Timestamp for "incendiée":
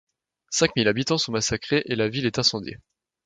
2.39-2.79